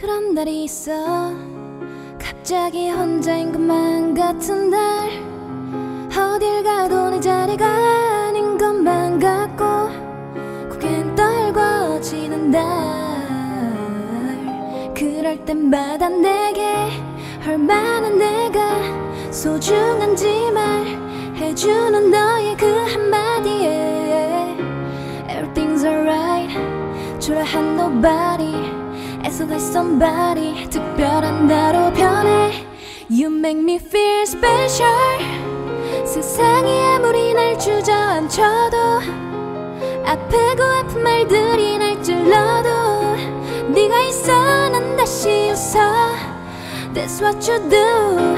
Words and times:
그런 0.00 0.32
날이 0.34 0.64
있어. 0.64 0.92
갑자기 2.18 2.88
혼자인 2.88 3.52
것만 3.52 4.14
같은 4.14 4.70
날. 4.70 5.10
어딜 6.08 6.62
가도 6.62 7.10
내 7.10 7.20
자리가 7.20 7.66
아닌 7.66 8.56
것만 8.56 9.18
같고 9.18 9.90
고개는 10.70 11.14
떨궈지는 11.14 12.50
날. 12.50 12.64
그럴 14.94 15.44
때마다 15.44 16.08
내게 16.08 16.88
얼마나 17.46 18.08
내가 18.08 19.30
소중한지 19.30 20.50
말해주는 20.50 22.10
너의 22.10 22.56
그 22.56 22.66
한마디에 22.66 24.56
Everything's 25.28 25.84
alright. 25.84 26.58
초라한 27.20 27.78
nobody 27.78 28.69
애써갈 29.30 29.58
somebody 29.58 30.68
특별한 30.68 31.46
나로 31.46 31.92
변해. 31.92 32.66
You 33.08 33.28
make 33.28 33.62
me 33.62 33.76
feel 33.76 34.22
special. 34.22 34.92
세상이 36.04 36.96
아무리 36.96 37.32
날 37.32 37.56
주저앉혀도 37.56 38.76
아프고 40.04 40.62
아픈 40.64 41.02
말들이 41.04 41.78
날 41.78 42.02
찔러도 42.02 42.68
네가 43.68 44.00
있어 44.02 44.68
난 44.70 44.96
다시 44.96 45.52
웃어. 45.52 45.78
That's 46.92 47.22
what 47.22 47.48
you 47.48 47.68
do. 47.70 48.36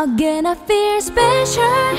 Again 0.00 0.46
I 0.46 0.54
feel 0.54 0.98
special. 0.98 1.96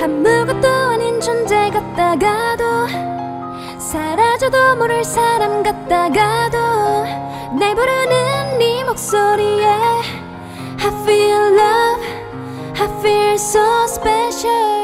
아무것도 0.00 0.68
아닌 0.68 1.20
존재 1.20 1.70
같다가도 1.70 2.86
사라져도 3.78 4.76
모를 4.76 5.02
사람 5.02 5.64
같다가도 5.64 6.71
날 7.71 7.75
부르는 7.75 8.57
네 8.59 8.83
목소리에 8.83 9.65
I 9.65 10.91
feel 11.03 11.55
love 11.55 12.05
I 12.79 12.87
feel 12.99 13.33
so 13.35 13.85
special 13.87 14.80